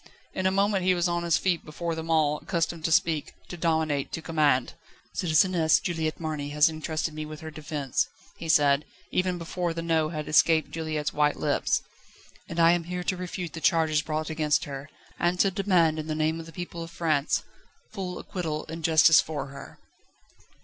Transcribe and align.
In 0.33 0.47
a 0.47 0.51
moment 0.51 0.83
he 0.83 0.95
was 0.95 1.07
on 1.07 1.21
his 1.21 1.37
feet 1.37 1.63
before 1.63 1.93
them 1.93 2.09
all, 2.09 2.39
accustomed 2.39 2.83
to 2.85 2.91
speak, 2.91 3.35
to 3.49 3.55
dominate, 3.55 4.11
to 4.13 4.21
command. 4.23 4.73
"Citizeness 5.13 5.79
Juliette 5.79 6.19
Marny 6.19 6.49
has 6.49 6.69
entrusted 6.71 7.13
me 7.13 7.23
with 7.23 7.41
her 7.41 7.51
defence," 7.51 8.07
he 8.35 8.49
said, 8.49 8.83
even 9.11 9.37
before 9.37 9.75
the 9.75 9.83
No 9.83 10.09
had 10.09 10.27
escaped 10.27 10.71
Juliette's 10.71 11.13
white 11.13 11.35
lips, 11.37 11.83
"and 12.49 12.59
I 12.59 12.71
am 12.71 12.85
here 12.85 13.03
to 13.03 13.15
refute 13.15 13.53
the 13.53 13.61
charges 13.61 14.01
brought 14.01 14.31
against 14.31 14.65
her, 14.65 14.89
and 15.19 15.39
to 15.39 15.51
demand 15.51 15.99
in 15.99 16.07
the 16.07 16.15
name 16.15 16.39
of 16.39 16.47
the 16.47 16.51
people 16.51 16.81
of 16.81 16.89
France 16.89 17.43
full 17.93 18.17
acquittal 18.17 18.65
and 18.69 18.83
justice 18.83 19.21
for 19.21 19.49
her." 19.49 19.77